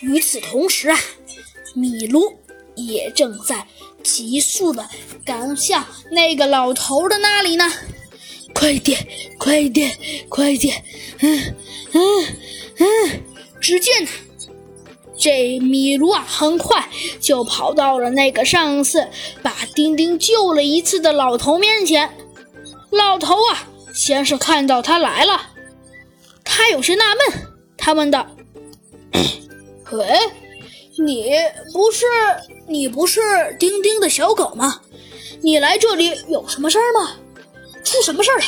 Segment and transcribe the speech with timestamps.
[0.00, 0.98] 与此同时啊，
[1.74, 2.32] 米卢
[2.74, 3.66] 也正在
[4.02, 4.88] 急速的
[5.24, 7.70] 赶向那个老头的那里呢。
[8.54, 9.06] 快点，
[9.38, 9.96] 快点，
[10.28, 10.82] 快点！
[11.20, 11.54] 嗯
[11.92, 12.02] 嗯
[12.78, 13.22] 嗯！
[13.60, 14.10] 只见呢，
[15.18, 16.88] 这米卢啊，很快
[17.20, 19.08] 就跑到了那个上次
[19.42, 22.16] 把丁丁救了一次的老头面前。
[22.90, 25.50] 老头啊，先是看到他来了，
[26.44, 28.26] 他有些纳闷，他问道
[29.92, 30.04] ：“喂，
[30.98, 31.30] 你
[31.72, 32.06] 不是
[32.66, 33.20] 你不是
[33.58, 34.80] 丁丁的小狗吗？
[35.42, 37.16] 你来这里有什么事儿吗？
[37.84, 38.44] 出什么事儿了？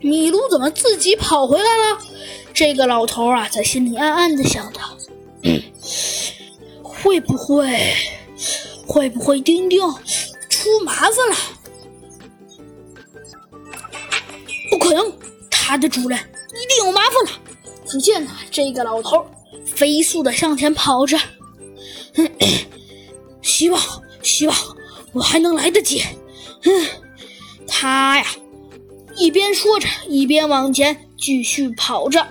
[0.00, 1.98] 米卢怎么自己跑回来了？”
[2.54, 4.80] 这个老头啊，在心里暗暗的想着
[6.80, 7.94] ：“会不会，
[8.86, 9.80] 会不会丁丁
[10.48, 11.36] 出麻烦了？
[14.70, 15.12] 不可能，
[15.50, 17.30] 他的主人一定有麻烦了。”
[17.84, 19.26] 只见呢，这个老头
[19.64, 21.18] 飞速的向前跑着，
[23.42, 23.80] 希望，
[24.22, 24.56] 希望
[25.12, 26.02] 我还能来得及。
[26.62, 26.86] 嗯，
[27.66, 28.26] 他呀，
[29.16, 32.26] 一边说着，一边往前继续跑着。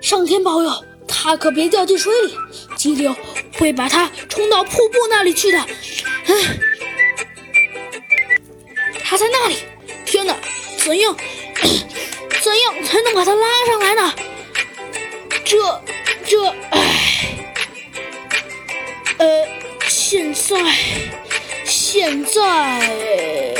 [0.00, 2.34] 上天保佑，他可别掉进水里，
[2.76, 3.14] 激流
[3.58, 5.58] 会把他冲到瀑布那里去的。
[6.26, 6.58] 嗯，
[9.02, 9.56] 他在那里，
[10.06, 10.36] 天哪，
[10.78, 11.16] 怎样，
[12.40, 14.14] 怎样才能把他拉上来呢？
[15.48, 15.82] 这，
[16.26, 17.34] 这，唉，
[19.16, 19.48] 呃，
[19.88, 20.58] 现在，
[21.64, 23.54] 现在，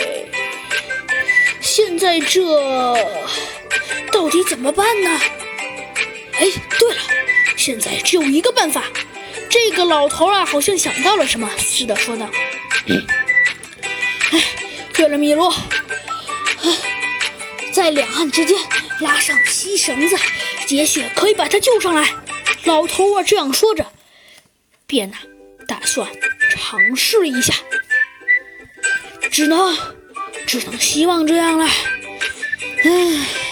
[1.62, 2.42] 现在这
[4.12, 5.18] 到底怎么办呢？
[6.34, 6.46] 哎，
[6.78, 7.00] 对了，
[7.56, 8.84] 现在只有一个办法。
[9.48, 12.28] 这个老头啊，好像想到了什么似的，说道
[14.30, 14.44] ：“哎，
[14.92, 15.54] 对了，米罗，
[17.72, 18.58] 在两岸之间
[19.00, 20.18] 拉上细绳子，
[20.70, 22.14] 也许可以把他救上来。”
[22.64, 23.86] 老头啊，这样说着，
[24.86, 25.16] 便呢
[25.66, 26.08] 打算
[26.50, 27.54] 尝试一下，
[29.30, 29.76] 只能
[30.46, 31.66] 只能希望这样了。
[32.84, 33.47] 唉。